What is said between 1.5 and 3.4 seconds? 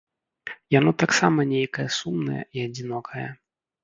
нейкае сумнае і адзінокае.